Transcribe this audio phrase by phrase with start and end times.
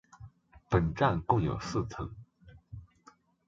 [0.67, 2.09] 本站共有四层。